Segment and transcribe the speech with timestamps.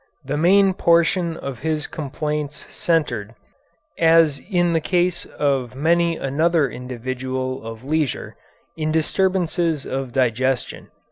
[0.25, 3.35] The main portion of his complaints centred,
[3.99, 8.35] as in the case of many another individual of leisure,
[8.75, 10.89] in disturbances of digestion.